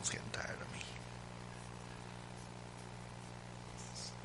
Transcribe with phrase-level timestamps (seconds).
[0.00, 0.80] Daniel's getting tired of me.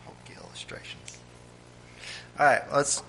[0.06, 1.18] Hokey illustrations.
[2.40, 3.04] All right, let's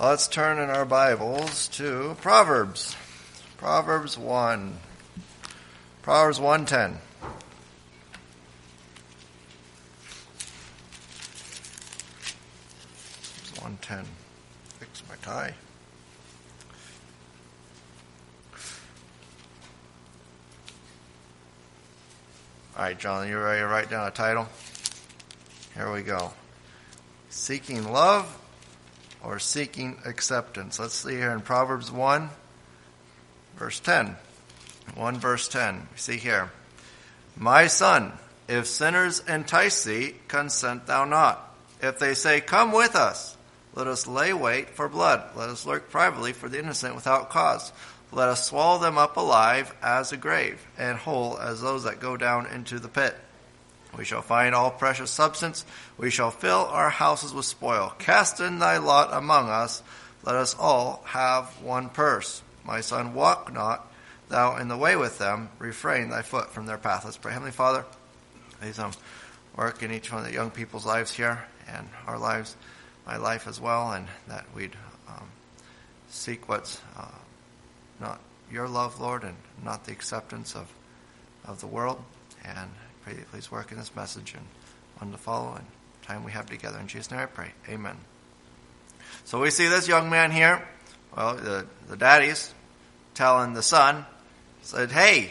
[0.00, 2.96] let's turn in our Bibles to Proverbs.
[3.56, 4.78] Proverbs one.
[6.02, 6.98] Proverbs 110.
[14.80, 15.54] Fix my tie.
[22.76, 24.46] All right, John, you ready to write down a title?
[25.74, 26.32] Here we go.
[27.28, 28.24] Seeking love
[29.20, 30.78] or seeking acceptance?
[30.78, 32.30] Let's see here in Proverbs 1,
[33.56, 34.14] verse 10.
[34.94, 35.88] 1 verse 10.
[35.96, 36.52] See here.
[37.36, 38.12] My son,
[38.46, 41.52] if sinners entice thee, consent thou not.
[41.82, 43.36] If they say, Come with us,
[43.74, 45.30] let us lay wait for blood.
[45.34, 47.72] Let us lurk privately for the innocent without cause.
[48.14, 52.16] Let us swallow them up alive as a grave, and whole as those that go
[52.16, 53.16] down into the pit.
[53.98, 55.64] We shall find all precious substance.
[55.98, 57.92] We shall fill our houses with spoil.
[57.98, 59.82] Cast in thy lot among us.
[60.24, 62.40] Let us all have one purse.
[62.64, 63.92] My son, walk not
[64.28, 65.50] thou in the way with them.
[65.58, 67.04] Refrain thy foot from their path.
[67.04, 67.32] Let's pray.
[67.32, 67.84] Heavenly Father,
[68.60, 68.92] please um,
[69.56, 72.56] work in each one of the young people's lives here and our lives
[73.06, 74.74] my life as well, and that we'd
[75.08, 75.28] um,
[76.08, 77.06] seek what's uh,
[78.04, 78.20] not
[78.52, 80.70] your love, Lord, and not the acceptance of,
[81.46, 82.02] of the world.
[82.44, 82.70] And
[83.02, 84.46] pray that please work in this message and
[84.98, 85.66] one the following
[86.02, 86.78] time we have together.
[86.78, 87.52] In Jesus' name I pray.
[87.68, 87.96] Amen.
[89.24, 90.66] So we see this young man here.
[91.16, 92.52] Well, the, the daddy's
[93.14, 94.04] telling the son,
[94.62, 95.30] said, hey,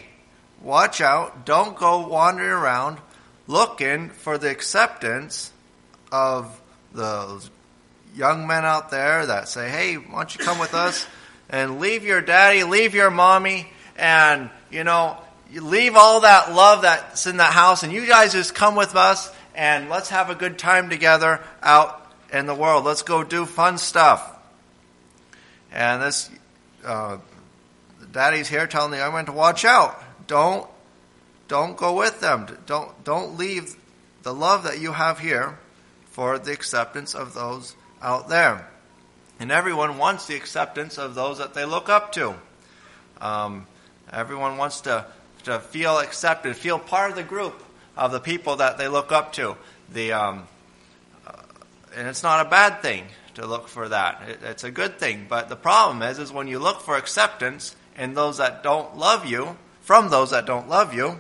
[0.61, 1.45] watch out.
[1.45, 2.97] Don't go wandering around
[3.45, 5.51] looking for the acceptance
[6.11, 6.59] of
[6.93, 7.49] those
[8.15, 11.05] young men out there that say, hey, why don't you come with us
[11.53, 15.15] and leave your daddy, leave your mommy, and, you know,
[15.51, 18.95] you leave all that love that's in that house, and you guys just come with
[18.95, 22.85] us, and let's have a good time together out in the world.
[22.85, 24.27] Let's go do fun stuff.
[25.71, 26.31] And this,
[26.83, 27.17] uh,
[28.11, 30.03] daddy's here telling the young men to watch out.
[30.25, 30.67] Don't,
[31.47, 32.47] don't go with them.
[32.65, 33.75] Don't, don't leave
[34.23, 35.59] the love that you have here
[36.05, 38.67] for the acceptance of those out there.
[39.43, 42.33] And everyone wants the acceptance of those that they look up to.
[43.19, 43.67] Um,
[44.09, 45.05] everyone wants to,
[45.43, 47.61] to feel accepted, feel part of the group
[47.97, 49.57] of the people that they look up to.
[49.91, 50.47] The, um,
[51.27, 51.33] uh,
[51.93, 53.03] and it's not a bad thing
[53.33, 54.21] to look for that.
[54.29, 55.25] It, it's a good thing.
[55.27, 59.25] But the problem is, is when you look for acceptance in those that don't love
[59.25, 61.19] you, from those that don't love you,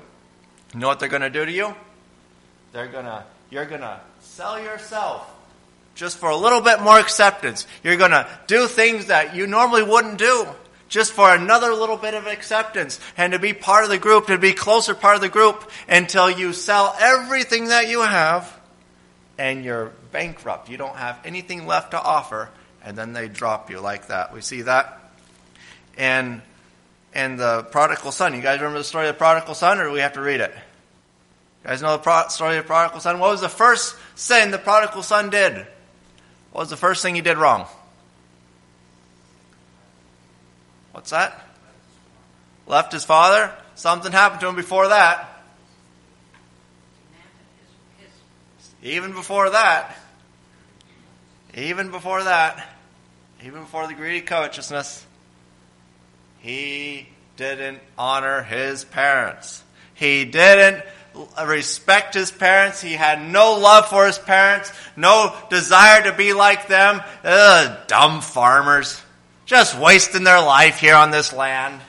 [0.73, 1.75] you know what they're going to do to you?
[2.71, 5.29] They're going to, you're going to sell yourself
[5.95, 7.67] just for a little bit more acceptance.
[7.83, 10.47] You're going to do things that you normally wouldn't do
[10.89, 14.37] just for another little bit of acceptance and to be part of the group, to
[14.37, 18.59] be closer part of the group until you sell everything that you have
[19.37, 20.69] and you're bankrupt.
[20.69, 22.49] You don't have anything left to offer
[22.83, 24.33] and then they drop you like that.
[24.33, 24.99] We see that.
[25.97, 26.41] And
[27.15, 28.33] and the prodigal son.
[28.35, 30.41] You guys remember the story of the prodigal son or do we have to read
[30.41, 30.51] it?
[31.63, 33.19] You guys know the story of the prodigal son?
[33.19, 35.65] What was the first sin the prodigal son did?
[36.53, 37.65] What was the first thing he did wrong?
[40.91, 41.47] What's that?
[42.67, 43.51] Left his father.
[43.73, 45.43] Something happened to him before that.
[48.83, 49.97] Even before that.
[51.57, 52.69] Even before that.
[53.43, 55.03] Even before the greedy covetousness.
[56.41, 59.63] He didn't honor his parents.
[59.95, 60.83] He didn't
[61.45, 62.81] respect his parents.
[62.81, 67.01] He had no love for his parents, no desire to be like them.
[67.23, 69.01] Ugh, dumb farmers.
[69.45, 71.81] Just wasting their life here on this land.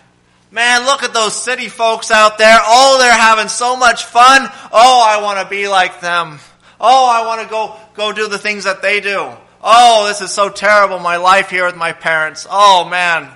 [0.50, 2.58] Man, look at those city folks out there.
[2.62, 4.48] Oh, they're having so much fun.
[4.72, 6.38] Oh, I want to be like them.
[6.80, 9.30] Oh, I want to go, go do the things that they do.
[9.62, 12.46] Oh, this is so terrible, my life here with my parents.
[12.50, 13.30] Oh, man.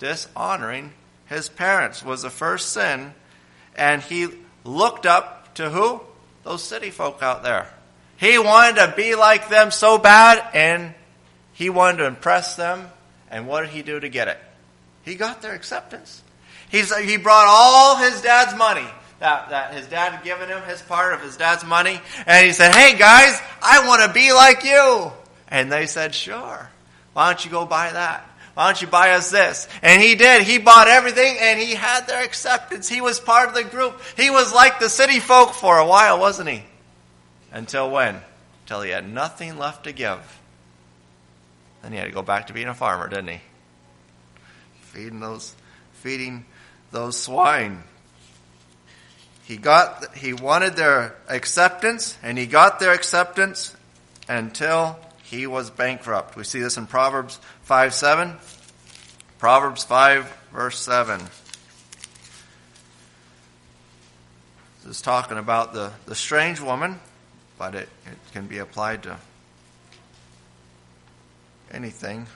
[0.00, 0.92] Dishonoring
[1.26, 3.14] his parents was the first sin,
[3.76, 4.28] and he
[4.64, 6.00] looked up to who?
[6.44, 7.68] Those city folk out there.
[8.16, 10.94] He wanted to be like them so bad, and
[11.52, 12.90] he wanted to impress them.
[13.30, 14.38] And what did he do to get it?
[15.04, 16.22] He got their acceptance.
[16.70, 18.86] He's, he brought all his dad's money
[19.20, 22.52] that, that his dad had given him, his part of his dad's money, and he
[22.52, 25.12] said, Hey guys, I want to be like you.
[25.48, 26.68] And they said, Sure.
[27.12, 28.29] Why don't you go buy that?
[28.60, 29.66] Why don't you buy us this?
[29.80, 30.42] And he did.
[30.42, 32.90] He bought everything and he had their acceptance.
[32.90, 33.98] He was part of the group.
[34.18, 36.62] He was like the city folk for a while, wasn't he?
[37.52, 38.20] Until when?
[38.64, 40.20] Until he had nothing left to give.
[41.80, 43.40] Then he had to go back to being a farmer, didn't he?
[44.82, 45.54] Feeding those,
[45.94, 46.44] feeding
[46.92, 47.82] those swine.
[49.44, 53.74] he got he wanted their acceptance and he got their acceptance
[54.28, 54.98] until
[55.30, 56.34] he was bankrupt.
[56.34, 58.36] We see this in Proverbs 5 7.
[59.38, 61.20] Proverbs 5, verse 7.
[64.82, 66.98] This is talking about the, the strange woman,
[67.58, 69.18] but it, it can be applied to
[71.70, 72.26] anything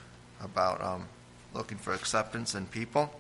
[0.41, 1.09] about um,
[1.53, 3.13] looking for acceptance in people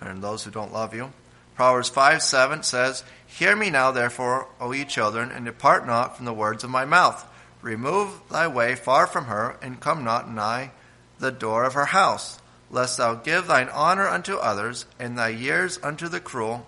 [0.00, 1.12] and those who don't love you.
[1.54, 6.24] Proverbs 5 7 says, Hear me now, therefore, O ye children, and depart not from
[6.24, 7.30] the words of my mouth.
[7.64, 10.70] Remove thy way far from her, and come not nigh
[11.18, 12.38] the door of her house,
[12.70, 16.66] lest thou give thine honor unto others, and thy years unto the cruel,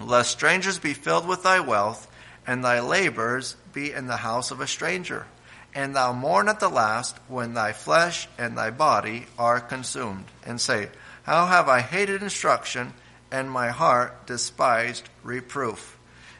[0.00, 2.10] lest strangers be filled with thy wealth,
[2.44, 5.26] and thy labors be in the house of a stranger.
[5.72, 10.60] And thou mourn at the last, when thy flesh and thy body are consumed, and
[10.60, 10.88] say,
[11.22, 12.94] How have I hated instruction,
[13.30, 15.96] and my heart despised reproof,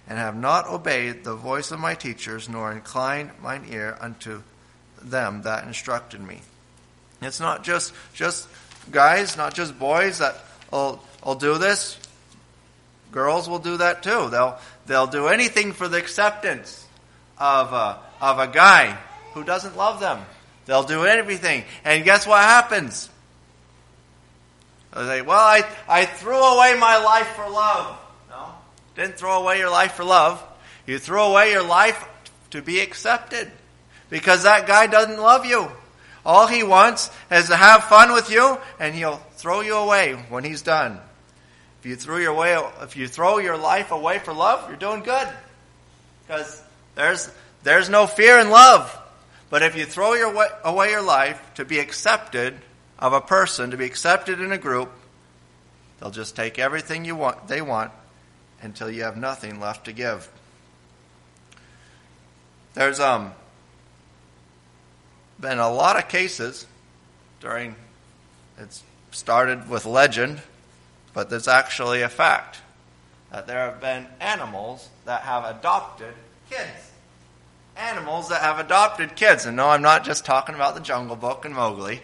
[0.09, 4.43] and have not obeyed the voice of my teachers, nor inclined mine ear unto
[5.03, 6.41] them that instructed me.
[7.23, 8.49] It's not just just
[8.91, 10.37] guys, not just boys that
[10.71, 11.99] will, will do this.
[13.11, 14.29] Girls will do that too.
[14.31, 16.87] They'll they'll do anything for the acceptance
[17.39, 18.99] of a, of a guy
[19.35, 20.25] who doesn't love them.
[20.67, 23.09] They'll do everything, and guess what happens?
[24.95, 27.99] They say, "Well, I I threw away my life for love."
[28.97, 30.43] Didn't throw away your life for love.
[30.87, 32.03] You threw away your life
[32.51, 33.51] to be accepted
[34.09, 35.69] because that guy doesn't love you.
[36.25, 40.43] All he wants is to have fun with you, and he'll throw you away when
[40.43, 40.99] he's done.
[41.81, 45.03] If you throw your way, if you throw your life away for love, you're doing
[45.03, 45.29] good,
[46.27, 46.61] because
[46.97, 47.31] there's
[47.63, 48.97] there's no fear in love.
[49.51, 52.57] But if you throw your way, away your life to be accepted
[52.99, 54.91] of a person, to be accepted in a group,
[56.01, 57.93] they'll just take everything you want, they want,
[58.63, 60.29] until you have nothing left to give.
[62.75, 63.33] There's um
[65.41, 66.67] been a lot of cases
[67.41, 67.77] during,
[68.59, 70.41] it's started with legend,
[71.13, 72.59] but there's actually a fact
[73.31, 76.15] that there have been animals that have adopted
[76.51, 76.91] kids.
[77.77, 79.45] Animals that have adopted kids.
[79.45, 82.01] And no, I'm not just talking about the Jungle Book and Mowgli.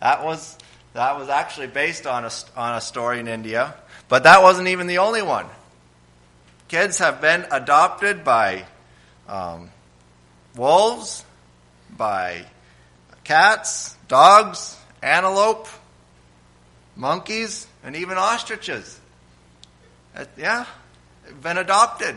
[0.00, 0.56] That was,
[0.94, 3.74] that was actually based on a, on a story in India.
[4.10, 5.46] But that wasn't even the only one.
[6.68, 8.64] Kids have been adopted by
[9.28, 9.70] um,
[10.56, 11.24] wolves,
[11.96, 12.44] by
[13.22, 15.68] cats, dogs, antelope,
[16.96, 18.98] monkeys, and even ostriches.
[20.16, 20.66] Uh, yeah,
[21.24, 22.16] they've been adopted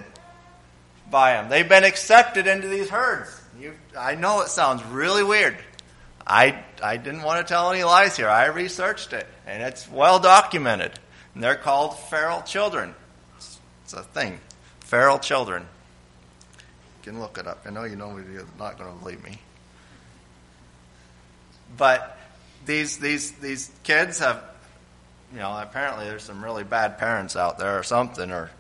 [1.12, 1.48] by them.
[1.50, 3.30] They've been accepted into these herds.
[3.60, 5.58] You, I know it sounds really weird.
[6.26, 8.30] I, I didn't want to tell any lies here.
[8.30, 10.98] I researched it, and it's well documented.
[11.34, 12.94] And they're called feral children.
[13.38, 14.40] It's, a thing.
[14.82, 15.64] Feral children.
[16.54, 17.64] You can look it up.
[17.66, 19.40] I know you know you're not going to believe me.
[21.78, 22.18] But
[22.66, 24.44] these these these kids have,
[25.34, 28.52] you know, apparently there's some really bad parents out there or something, or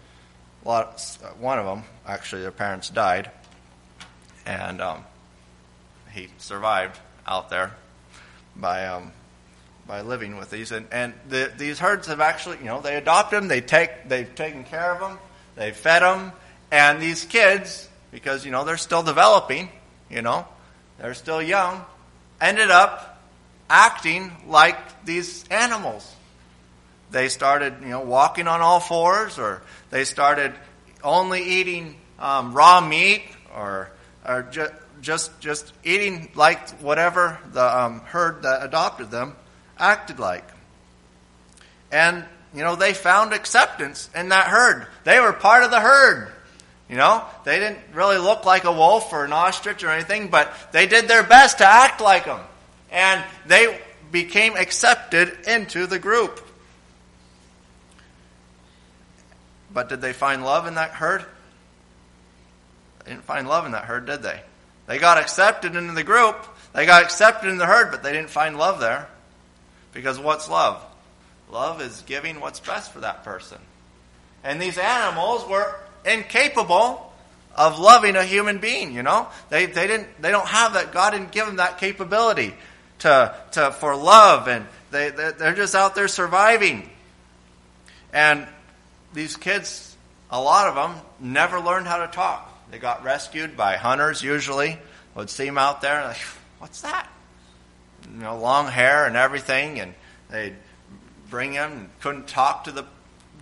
[0.66, 1.02] a lot.
[1.40, 3.30] One of them actually, their parents died,
[4.46, 5.04] and um,
[6.12, 7.75] he survived out there
[8.56, 9.12] by um,
[9.88, 13.31] by living with these, and and the, these herds have actually, you know, they adopt
[13.31, 15.19] them, they take they've taken care of them,
[15.55, 16.31] they've fed them,
[16.72, 19.69] and these kids, because you know they're still developing,
[20.10, 20.48] you know,
[21.00, 21.86] they're still young
[22.43, 23.22] ended up
[23.69, 26.13] acting like these animals.
[27.10, 30.53] They started, you know, walking on all fours, or they started
[31.03, 33.24] only eating um, raw meat,
[33.55, 33.91] or
[34.27, 39.36] or ju- just just eating like whatever the um, herd that adopted them
[39.77, 40.48] acted like.
[41.92, 44.88] And you know, they found acceptance in that herd.
[45.03, 46.32] They were part of the herd.
[46.89, 50.53] You know, they didn't really look like a wolf or an ostrich or anything, but
[50.72, 52.42] they did their best to act like them.
[52.92, 53.80] And they
[54.12, 56.39] became accepted into the group.
[59.74, 61.25] But did they find love in that herd?
[63.03, 64.39] They didn't find love in that herd, did they?
[64.86, 66.38] They got accepted into the group.
[66.74, 69.08] They got accepted in the herd, but they didn't find love there.
[69.93, 70.83] Because what's love?
[71.51, 73.59] Love is giving what's best for that person.
[74.43, 77.13] And these animals were incapable
[77.55, 79.27] of loving a human being, you know?
[79.50, 82.53] They, they didn't, they don't have that, God didn't give them that capability
[83.00, 86.89] to, to, for love and they, they're just out there surviving.
[88.12, 88.47] And
[89.13, 89.95] these kids,
[90.29, 92.50] a lot of them, never learned how to talk.
[92.71, 94.77] They got rescued by hunters usually,
[95.15, 96.21] would see them out there and like,
[96.59, 97.07] what's that?
[98.12, 99.93] You know, long hair and everything, and
[100.29, 100.55] they'd
[101.29, 102.86] bring them and couldn't talk to the,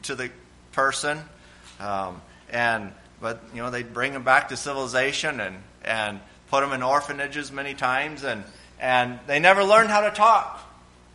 [0.03, 0.29] to the
[0.71, 1.19] person
[1.79, 6.73] Um, and but you know they'd bring them back to civilization and and put them
[6.73, 8.43] in orphanages many times and
[8.79, 10.61] and they never learned how to talk.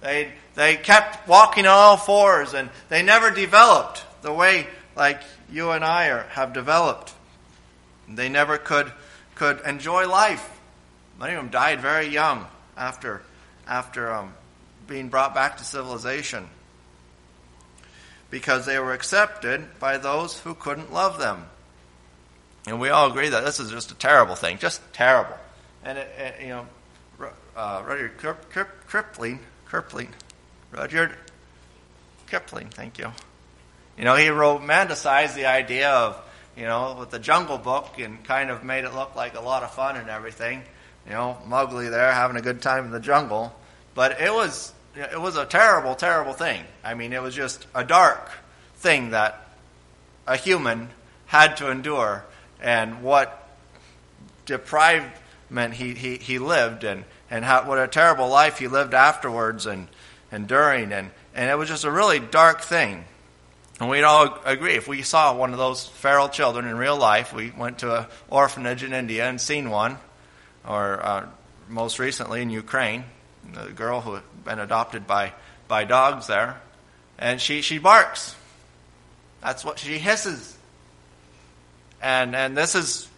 [0.01, 5.71] They they kept walking on all fours and they never developed the way like you
[5.71, 7.15] and I are, have developed.
[8.09, 8.93] They never could
[9.35, 10.51] could enjoy life.
[11.19, 13.23] Many of them died very young after
[13.67, 14.35] after um,
[14.87, 16.49] being brought back to civilization
[18.31, 21.47] because they were accepted by those who couldn't love them.
[22.67, 25.37] And we all agree that this is just a terrible thing, just terrible.
[25.85, 26.67] And it, it, you know,
[27.57, 29.39] uh, Rudyard Kipling,
[29.71, 30.09] Kipling,
[30.73, 31.17] Rudyard
[32.29, 33.13] Kipling, thank you.
[33.97, 36.21] You know, he romanticized the idea of,
[36.57, 39.63] you know, with the Jungle Book and kind of made it look like a lot
[39.63, 40.63] of fun and everything.
[41.07, 43.55] You know, Mowgli there having a good time in the jungle,
[43.95, 46.65] but it was it was a terrible, terrible thing.
[46.83, 48.31] I mean, it was just a dark
[48.77, 49.47] thing that
[50.27, 50.89] a human
[51.27, 52.25] had to endure,
[52.61, 53.47] and what
[54.47, 59.67] deprivement he, he, he lived, and, and how, what a terrible life he lived afterwards
[59.67, 59.89] and,
[60.33, 60.93] and during.
[60.93, 63.05] And, and it was just a really dark thing.
[63.79, 67.35] And we'd all agree if we saw one of those feral children in real life,
[67.35, 69.99] we went to an orphanage in India and seen one,
[70.67, 71.27] or uh,
[71.69, 73.05] most recently in Ukraine,
[73.53, 75.33] the girl who had been adopted by,
[75.69, 76.61] by dogs there,
[77.19, 78.35] and she, she barks.
[79.43, 80.57] That's what she hisses.
[82.03, 83.09] And, and this is,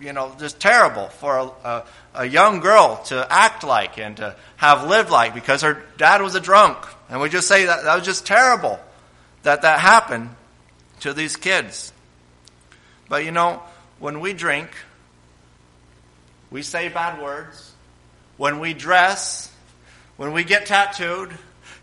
[0.00, 1.84] you know, just terrible for a, a,
[2.14, 6.34] a young girl to act like and to have lived like because her dad was
[6.34, 6.78] a drunk.
[7.08, 8.78] And we just say that that was just terrible
[9.46, 10.30] that that happened
[11.00, 11.92] to these kids.
[13.08, 13.62] But you know,
[14.00, 14.70] when we drink,
[16.50, 17.72] we say bad words.
[18.36, 19.50] When we dress,
[20.16, 21.32] when we get tattooed,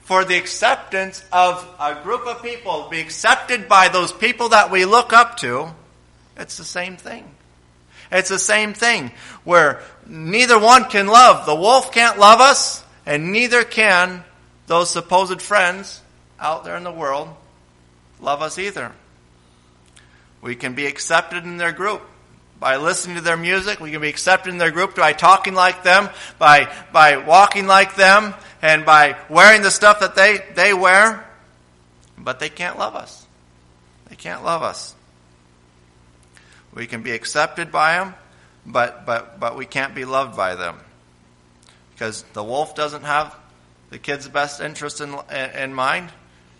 [0.01, 4.85] for the acceptance of a group of people, be accepted by those people that we
[4.85, 5.69] look up to,
[6.37, 7.23] it's the same thing.
[8.11, 9.11] It's the same thing
[9.43, 11.45] where neither one can love.
[11.45, 14.23] The wolf can't love us, and neither can
[14.67, 16.01] those supposed friends
[16.39, 17.29] out there in the world
[18.19, 18.91] love us either.
[20.41, 22.01] We can be accepted in their group
[22.63, 23.81] by listening to their music.
[23.81, 27.95] We can be accepted in their group by talking like them, by, by walking like
[27.97, 31.27] them, and by wearing the stuff that they, they wear.
[32.17, 33.27] But they can't love us.
[34.07, 34.95] They can't love us.
[36.73, 38.15] We can be accepted by them,
[38.65, 40.77] but, but, but we can't be loved by them.
[41.91, 43.35] Because the wolf doesn't have
[43.89, 46.13] the kid's best interest in, in mind,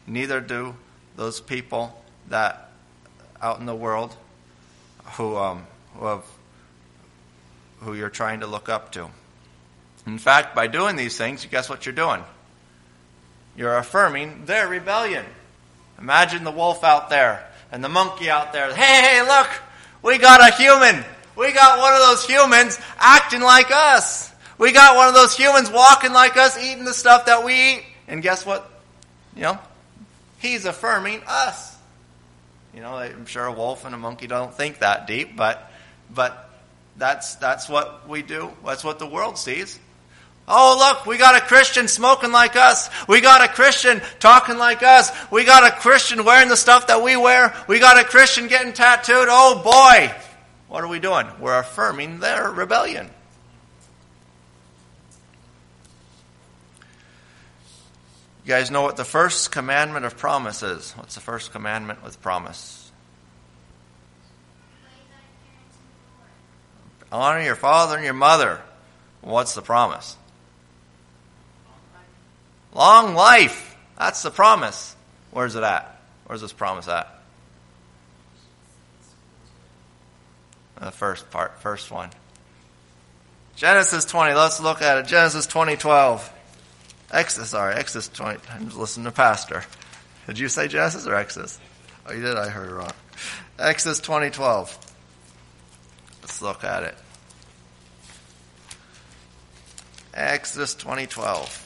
[0.06, 0.76] neither do
[1.16, 2.72] those people that
[3.42, 4.14] out in the world
[5.14, 5.66] who, um,
[6.02, 6.24] have,
[7.82, 9.10] who you're trying to look up to.
[10.06, 12.24] In fact, by doing these things, guess what you're doing?
[13.56, 15.26] You're affirming their rebellion.
[16.00, 18.74] Imagine the wolf out there and the monkey out there.
[18.74, 19.50] Hey, hey, look!
[20.02, 21.04] We got a human!
[21.36, 24.32] We got one of those humans acting like us!
[24.58, 27.84] We got one of those humans walking like us, eating the stuff that we eat.
[28.08, 28.70] And guess what?
[29.36, 29.60] You know,
[30.40, 31.76] he's affirming us.
[32.74, 35.72] You know, I'm sure a wolf and a monkey don't think that deep, but
[36.14, 36.50] but
[36.98, 38.52] that's that's what we do.
[38.66, 39.80] That's what the world sees.
[40.46, 42.90] Oh, look, we got a Christian smoking like us.
[43.08, 45.10] We got a Christian talking like us.
[45.32, 47.56] We got a Christian wearing the stuff that we wear.
[47.68, 49.28] We got a Christian getting tattooed.
[49.30, 50.14] Oh boy.
[50.68, 51.28] What are we doing?
[51.40, 53.10] We're affirming their rebellion.
[58.44, 60.92] You guys know what the first commandment of promise is?
[60.94, 62.83] What's the first commandment with promise?
[67.14, 68.60] Honor your father and your mother.
[69.22, 70.18] What's the promise?
[72.74, 73.78] Long life.
[74.00, 74.96] That's the promise.
[75.30, 76.02] Where's it at?
[76.26, 77.08] Where's this promise at?
[80.80, 82.10] The first part, first one.
[83.56, 84.34] Genesis 20.
[84.34, 85.06] Let's look at it.
[85.06, 86.34] Genesis 20, 12.
[87.12, 88.40] Exodus, sorry, Exodus 20.
[88.52, 89.64] I'm just listening to Pastor.
[90.26, 91.60] Did you say Genesis or Exodus?
[92.08, 92.36] Oh, you did?
[92.36, 92.92] I heard it wrong.
[93.60, 94.94] Exodus 20, 12.
[96.24, 96.96] Let's look at it.
[100.14, 101.64] Exodus 2012.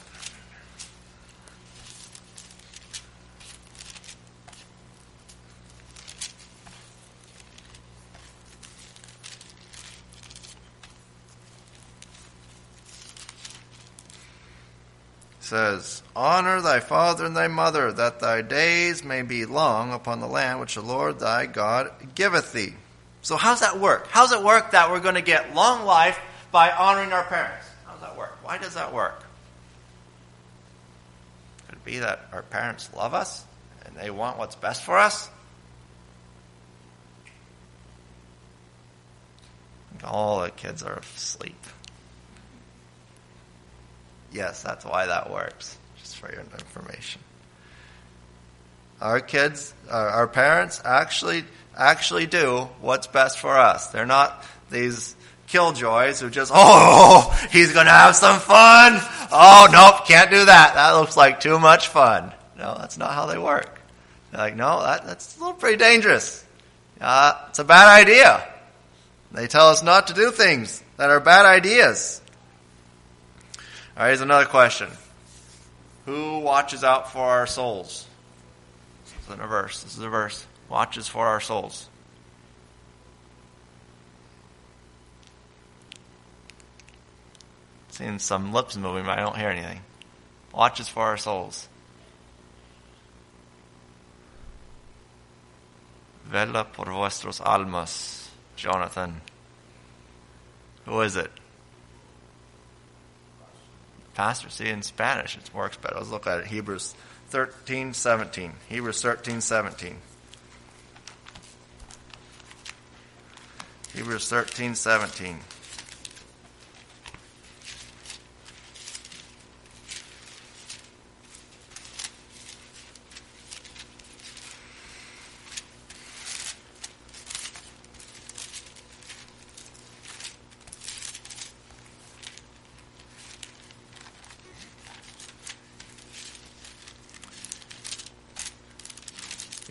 [15.48, 20.26] says, Honor thy father and thy mother, that thy days may be long upon the
[20.26, 22.74] land which the Lord thy God giveth thee.
[23.22, 24.08] So how's that work?
[24.10, 26.20] How's it work that we're going to get long life
[26.52, 27.67] by honoring our parents?
[28.48, 29.24] Why does that work?
[31.66, 33.44] Could it be that our parents love us
[33.84, 35.28] and they want what's best for us?
[40.02, 41.62] All the kids are asleep.
[44.32, 47.20] Yes, that's why that works, just for your information.
[48.98, 51.44] Our kids, our parents actually
[51.76, 53.88] actually do what's best for us.
[53.88, 55.14] They're not these
[55.48, 59.00] killjoys who just, oh, he's going to have some fun.
[59.32, 60.74] Oh, nope, can't do that.
[60.74, 62.32] That looks like too much fun.
[62.56, 63.80] No, that's not how they work.
[64.30, 66.44] They're like, no, that, that's a little pretty dangerous.
[67.00, 68.46] Uh, it's a bad idea.
[69.32, 72.20] They tell us not to do things that are bad ideas.
[73.96, 74.88] All right, here's another question.
[76.06, 78.06] Who watches out for our souls?
[79.04, 79.82] This is a verse.
[79.82, 80.46] This is a verse.
[80.68, 81.88] Watches for our souls.
[87.98, 89.80] Seeing some lips moving, but I don't hear anything.
[90.54, 91.66] Watches for our souls.
[96.26, 99.20] Vela por vuestros almas, Jonathan.
[100.84, 101.32] Who is it?
[104.14, 105.96] Pastor, see in Spanish it works better.
[105.96, 106.46] Let's look at it.
[106.46, 106.94] Hebrews
[107.30, 108.52] 13, 17.
[108.68, 109.96] Hebrews 13, 17.
[113.92, 115.38] Hebrews 13, 17.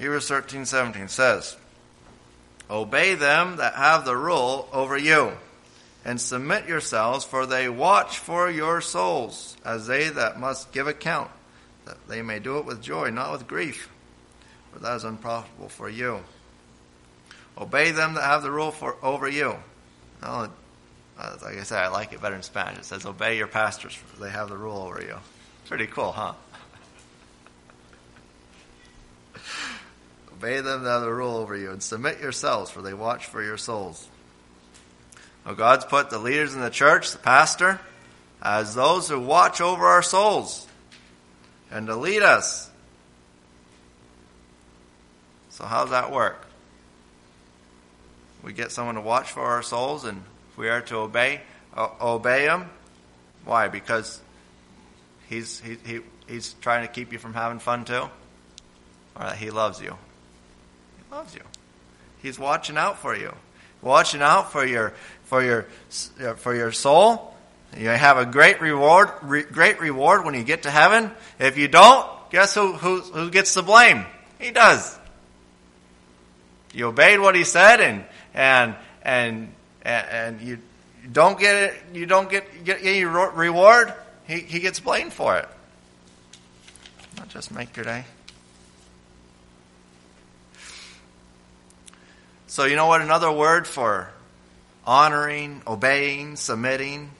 [0.07, 1.57] Hebrews 13, 17 says,
[2.69, 5.33] Obey them that have the rule over you,
[6.05, 11.29] and submit yourselves, for they watch for your souls, as they that must give account,
[11.83, 13.89] that they may do it with joy, not with grief,
[14.71, 16.21] for that is unprofitable for you.
[17.57, 19.57] Obey them that have the rule for, over you.
[20.21, 20.53] Well,
[21.19, 22.79] uh, like I said, I like it better in Spanish.
[22.79, 25.17] It says, Obey your pastors, for they have the rule over you.
[25.65, 26.31] Pretty cool, huh?
[30.37, 33.57] Obey them that the rule over you, and submit yourselves, for they watch for your
[33.57, 34.07] souls.
[35.43, 37.79] Well, God's put the leaders in the church, the pastor,
[38.39, 40.67] as those who watch over our souls
[41.71, 42.69] and to lead us.
[45.49, 46.45] So, how does that work?
[48.43, 50.21] We get someone to watch for our souls, and
[50.51, 51.41] if we are to obey,
[51.75, 52.69] uh, obey him.
[53.43, 53.69] Why?
[53.69, 54.21] Because
[55.29, 58.07] he's he, he he's trying to keep you from having fun too,
[59.15, 59.97] or that he loves you
[61.11, 61.41] loves you.
[62.21, 63.33] He's watching out for you,
[63.81, 64.93] watching out for your
[65.25, 65.63] for your
[66.37, 67.33] for your soul.
[67.77, 71.11] You have a great reward, re, great reward when you get to heaven.
[71.37, 74.05] If you don't, guess who, who who gets the blame?
[74.39, 74.97] He does.
[76.73, 79.47] You obeyed what he said, and and and
[79.83, 80.59] and you
[81.11, 81.75] don't get it.
[81.93, 83.93] You don't get get any reward.
[84.27, 85.47] He he gets blamed for it.
[87.17, 88.05] Not just make your day.
[92.57, 93.01] So, you know what?
[93.01, 94.09] Another word for
[94.83, 97.11] honoring, obeying, submitting,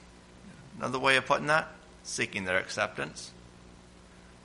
[0.78, 1.68] another way of putting that?
[2.02, 3.30] Seeking their acceptance.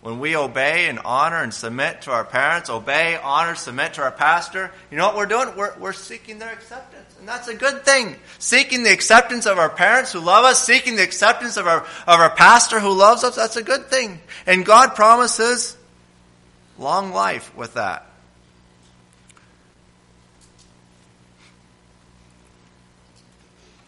[0.02, 4.12] When we obey and honor and submit to our parents, obey, honor, submit to our
[4.12, 5.56] pastor, you know what we're doing?
[5.58, 7.16] We're, we're seeking their acceptance.
[7.18, 8.16] And that's a good thing.
[8.38, 12.20] Seeking the acceptance of our parents who love us, seeking the acceptance of our, of
[12.20, 14.22] our pastor who loves us, that's a good thing.
[14.46, 15.76] And God promises
[16.78, 18.13] long life with that.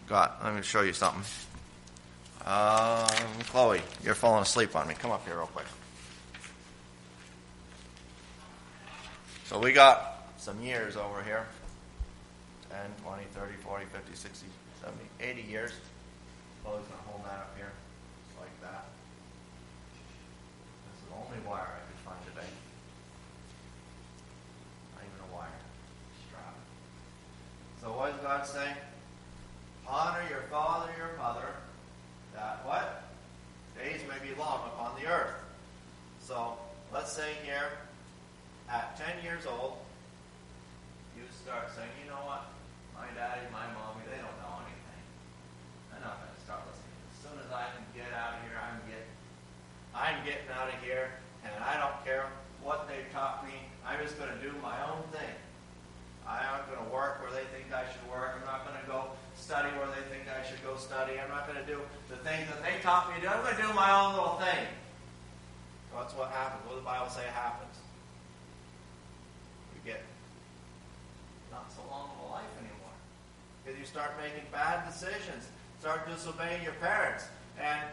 [0.07, 0.43] Got.
[0.43, 1.23] Let me show you something.
[2.45, 3.07] Um,
[3.49, 4.93] Chloe, you're falling asleep on me.
[4.93, 5.65] Come up here real quick.
[9.45, 11.45] So we got some years over here
[12.69, 14.47] 10, 20, 30, 40, 50, 60,
[14.81, 15.71] 70, 80 years.
[16.63, 17.71] Chloe's going to hold that up here,
[18.27, 18.85] just like that.
[20.91, 22.49] This is the only wire I could find today.
[24.93, 25.61] Not even a wire.
[26.27, 26.55] Strap.
[27.81, 28.73] So what does God say?
[29.87, 31.45] Honor your father and your mother,
[32.33, 33.03] that what?
[33.77, 35.35] Days may be long upon the earth.
[36.19, 36.57] So,
[36.91, 37.69] let's say here,
[38.69, 39.77] at 10 years old,
[41.13, 42.49] you start saying, you know what?
[42.97, 45.03] My daddy, my mommy, they don't know anything.
[45.93, 46.97] I'm not going to start listening.
[47.13, 49.13] As soon as I can get out of here, I'm getting,
[49.93, 51.13] I'm getting out of here,
[51.45, 52.25] and I don't care
[52.65, 53.53] what they taught me.
[53.85, 55.35] I'm just going to do my own thing.
[56.25, 58.33] I'm not going to work where they think I should work.
[58.33, 59.13] I'm not going to go
[59.45, 61.21] study where they think I should go study.
[61.21, 61.77] I'm not going to do
[62.09, 63.29] the things that they taught me to do.
[63.29, 64.65] I'm going to do my own little thing.
[65.93, 66.65] That's what happens.
[66.65, 67.77] What does the Bible say happens?
[69.77, 70.01] You get
[71.53, 72.97] not so long of a life anymore.
[73.61, 75.45] Because you start making bad decisions,
[75.77, 77.29] start disobeying your parents.
[77.61, 77.85] And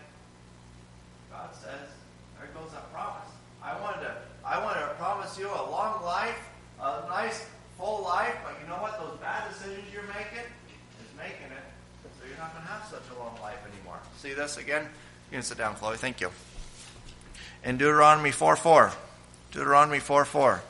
[1.28, 1.92] God says,
[2.40, 3.28] there goes that promise.
[3.60, 6.40] I wanted to, I wanted to promise you a long life,
[6.80, 7.44] a nice
[7.76, 8.96] full life, but you know what?
[8.96, 10.48] Those bad decisions you're making
[11.22, 11.64] making it
[12.18, 13.98] so you're not going to have such a long life anymore.
[14.18, 14.82] See this again?
[15.30, 15.96] You can sit down, Chloe.
[15.96, 16.30] Thank you.
[17.64, 18.92] In Deuteronomy 4 4.
[19.52, 20.62] Deuteronomy 4 4.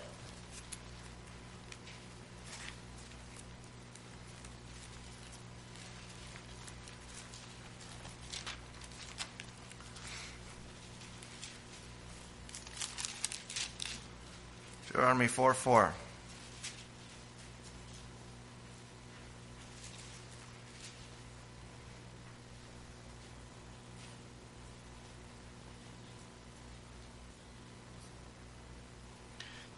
[14.89, 15.95] Deuteronomy 4 4.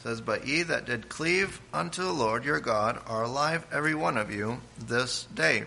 [0.04, 4.18] Says, But ye that did cleave unto the Lord your God are alive, every one
[4.18, 5.64] of you, this day.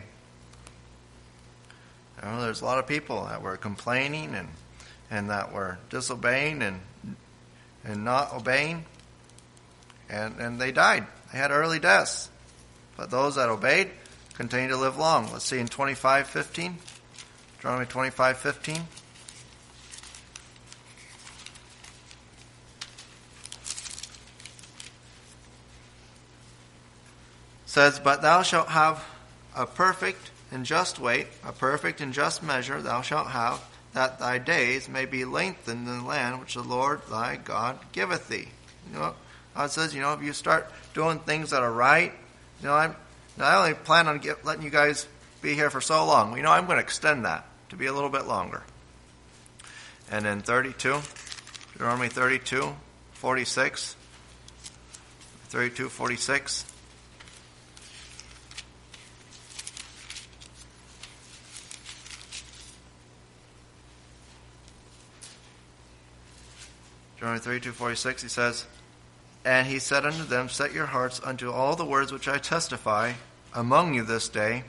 [2.21, 4.47] You know, there's a lot of people that were complaining and,
[5.09, 6.81] and that were disobeying and,
[7.83, 8.85] and not obeying,
[10.07, 11.07] and, and they died.
[11.31, 12.29] They had early deaths.
[12.95, 13.89] But those that obeyed
[14.35, 15.31] continue to live long.
[15.31, 16.75] Let's see in 25:15,
[17.57, 18.81] Deuteronomy 25:15.
[27.77, 29.05] Says, But thou shalt have
[29.55, 33.63] a perfect and just weight, a perfect and just measure thou shalt have,
[33.93, 38.29] that thy days may be lengthened in the land which the Lord thy God giveth
[38.29, 38.47] thee.
[38.87, 39.13] You know,
[39.53, 42.11] God says, you know, if you start doing things that are right,
[42.61, 42.95] you know, I'm,
[43.39, 45.07] I only plan on get, letting you guys
[45.43, 46.35] be here for so long.
[46.35, 48.63] You know, I'm going to extend that to be a little bit longer.
[50.09, 50.99] And then 32,
[51.73, 52.75] Deuteronomy 32,
[53.13, 53.95] 46,
[55.49, 56.76] 32, 46.
[67.27, 68.65] Deuteronomy 32, 46, he says,
[69.43, 73.13] And he said unto them, Set your hearts unto all the words which I testify
[73.53, 74.63] among you this day,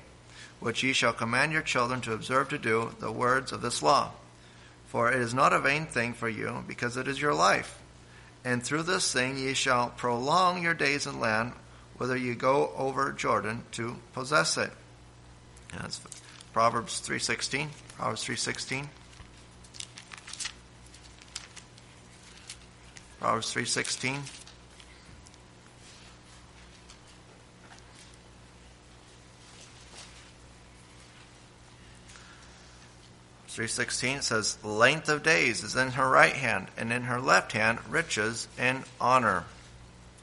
[0.58, 4.10] which ye shall command your children to observe to do the words of this law.
[4.88, 7.80] For it is not a vain thing for you, because it is your life.
[8.44, 11.52] And through this thing ye shall prolong your days in land,
[11.96, 14.72] whither ye go over Jordan to possess it.
[15.76, 16.00] That's
[16.52, 17.68] Proverbs 3.16.
[17.96, 18.88] Proverbs 3.16.
[23.20, 24.20] Proverbs 3.16.
[33.48, 37.50] Three sixteen says, "Length of days is in her right hand, and in her left
[37.50, 39.46] hand riches and honor.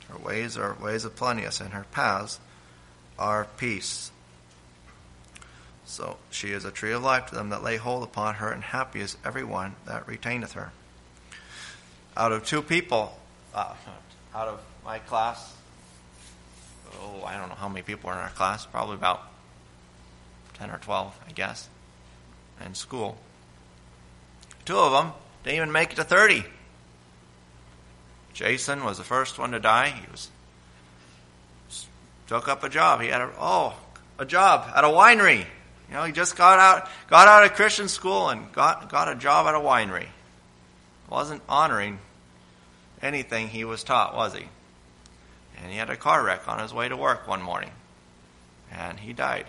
[0.08, 2.40] Her ways are ways of plenteous, and her paths
[3.20, 4.12] are peace."
[5.86, 8.64] So she is a tree of life to them that lay hold upon her, and
[8.64, 10.72] happy is every one that retaineth her
[12.18, 13.18] out of two people,
[13.54, 13.74] uh,
[14.34, 15.54] out of my class,
[17.02, 19.22] oh, I don't know how many people were in our class, probably about
[20.56, 21.68] 10 or 12, I guess,
[22.66, 23.18] in school.
[24.64, 26.46] Two of them didn't even make it to 30.
[28.34, 29.90] Jason was the first one to die.
[29.90, 30.30] He was
[32.28, 33.02] took up a job.
[33.02, 33.76] He had a oh
[34.18, 35.46] a job at a winery.
[35.88, 39.16] You know, he just got out got out of Christian school and got got a
[39.16, 40.08] job at a winery
[41.10, 42.00] wasn't honoring
[43.02, 44.46] anything he was taught, was he?
[45.62, 47.72] And he had a car wreck on his way to work one morning.
[48.72, 49.46] And he died.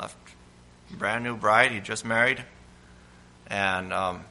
[0.00, 0.16] Left
[0.90, 2.44] brand new bride, he just married.
[3.46, 4.24] And um,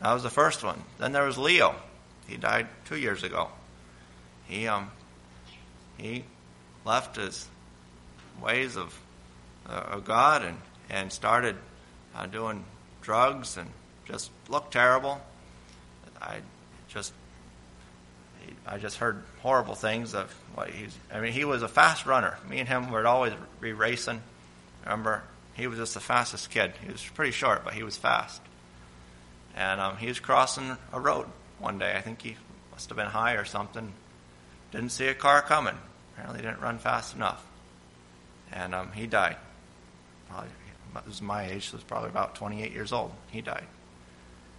[0.00, 0.82] that was the first one.
[0.98, 1.74] Then there was Leo.
[2.26, 3.48] He died two years ago.
[4.46, 4.90] He um,
[5.98, 6.24] he
[6.84, 7.46] left his
[8.42, 8.98] ways of,
[9.68, 10.56] uh, of God and,
[10.88, 11.56] and started
[12.14, 12.64] uh, doing
[13.02, 13.68] drugs and
[14.06, 15.20] just looked terrible.
[16.20, 16.40] I
[16.88, 17.12] just
[18.66, 20.96] I just heard horrible things of what he's.
[21.12, 22.36] I mean, he was a fast runner.
[22.48, 24.20] Me and him would always be racing.
[24.84, 25.22] Remember,
[25.54, 26.72] he was just the fastest kid.
[26.84, 28.40] He was pretty short, but he was fast.
[29.56, 31.26] And um, he was crossing a road
[31.58, 31.94] one day.
[31.96, 32.36] I think he
[32.70, 33.92] must have been high or something.
[34.72, 35.76] Didn't see a car coming.
[36.14, 37.44] Apparently, didn't run fast enough.
[38.52, 39.36] And um, he died.
[40.28, 40.48] Probably,
[40.96, 43.12] it was my age, so he was probably about 28 years old.
[43.30, 43.66] He died.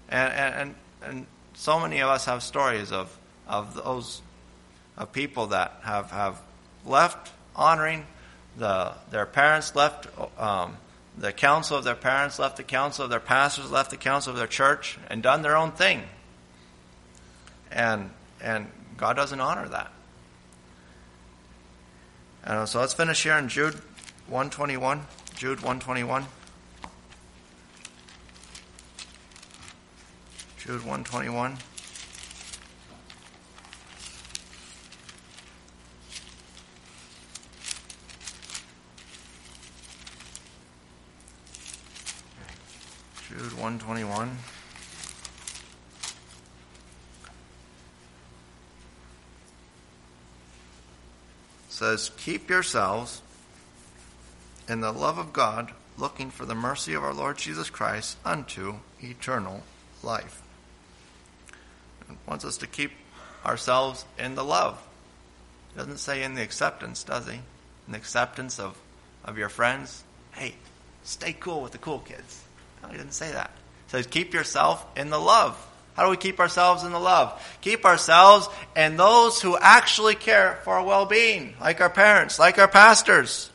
[0.10, 4.22] And, and, and, and so many of us have stories of, of those
[4.98, 6.42] of people that have, have
[6.86, 8.06] left honoring
[8.58, 10.08] the, their parents, left
[10.40, 10.78] um,
[11.18, 14.38] the counsel of their parents, left the counsel of their pastors, left the counsel of
[14.38, 16.04] their church, and done their own thing.
[17.72, 18.10] And,
[18.42, 19.92] and God doesn't honor that.
[22.44, 23.76] And so let's finish here in Jude
[24.28, 25.06] 121.
[25.36, 26.26] Jude 121.
[30.64, 31.58] Jude 121.
[43.28, 44.38] Jude 121.
[51.70, 53.24] says, Keep yourselves
[54.70, 58.76] in the love of God, looking for the mercy of our Lord Jesus Christ unto
[59.02, 59.64] eternal
[60.04, 60.44] life.
[62.28, 62.92] Wants us to keep
[63.46, 64.82] ourselves in the love.
[65.72, 67.36] He doesn't say in the acceptance, does he?
[67.36, 68.78] In the acceptance of,
[69.24, 70.04] of your friends.
[70.34, 70.56] Hey,
[71.04, 72.44] stay cool with the cool kids.
[72.84, 73.52] No, he doesn't say that.
[73.88, 75.58] He says, keep yourself in the love.
[75.96, 77.42] How do we keep ourselves in the love?
[77.62, 82.68] Keep ourselves and those who actually care for our well-being, like our parents, like our
[82.68, 83.50] pastors.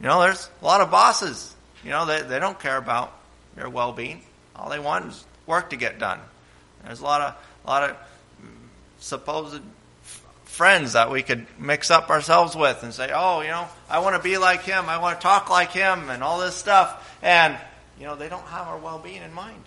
[0.00, 1.54] You know, there's a lot of bosses.
[1.84, 3.12] You know, they, they don't care about
[3.56, 4.22] your well-being.
[4.56, 6.20] All they want is work to get done.
[6.84, 8.48] There's a lot of a lot of mm,
[8.98, 9.62] supposed
[10.44, 14.16] friends that we could mix up ourselves with and say, "Oh, you know, I want
[14.16, 14.88] to be like him.
[14.88, 17.18] I want to talk like him," and all this stuff.
[17.22, 17.56] And
[17.98, 19.62] you know, they don't have our well-being in mind.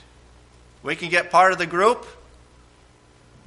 [0.82, 2.06] We can get part of the group,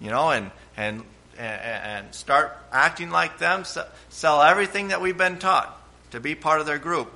[0.01, 1.03] you know, and and
[1.39, 3.65] and start acting like them,
[4.09, 5.79] sell everything that we've been taught
[6.11, 7.13] to be part of their group.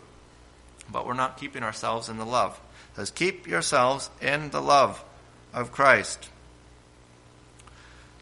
[0.93, 2.61] But we're not keeping ourselves in the love.
[2.93, 5.03] It says, keep yourselves in the love
[5.55, 6.29] of Christ.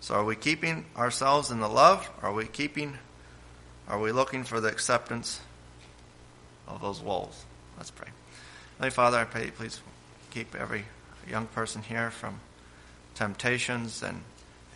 [0.00, 2.08] So are we keeping ourselves in the love?
[2.22, 2.98] Are we keeping
[3.88, 5.40] are we looking for the acceptance
[6.66, 7.42] of those wolves?
[7.78, 8.08] Let's pray.
[8.78, 9.80] Holy Father, I pray please
[10.30, 10.84] keep every
[11.28, 12.40] young person here from
[13.14, 14.20] temptations and,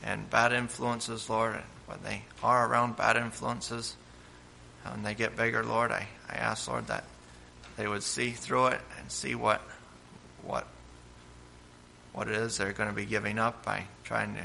[0.02, 1.54] and bad influences, Lord.
[1.56, 3.96] And when they are around bad influences,
[4.90, 7.04] when they get bigger, Lord, I, I ask, Lord, that
[7.76, 9.60] they would see through it and see what
[10.42, 10.66] what
[12.12, 14.44] what it is they're going to be giving up by trying to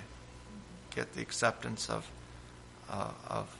[0.98, 2.10] get the acceptance of
[2.90, 3.56] uh, of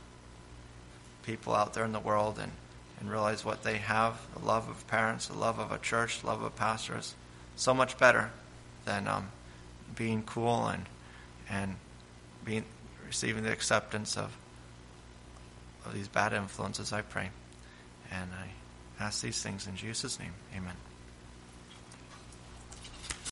[1.22, 2.50] people out there in the world and,
[2.98, 6.26] and realize what they have the love of parents, the love of a church, the
[6.26, 7.14] love of pastors
[7.54, 8.30] so much better
[8.84, 9.30] than um,
[9.94, 10.86] being cool and
[11.48, 11.76] and
[12.44, 12.64] being
[13.06, 14.36] receiving the acceptance of
[15.86, 16.92] of these bad influences.
[16.92, 17.30] I pray,
[18.10, 20.32] and I ask these things in Jesus' name.
[20.56, 20.87] Amen.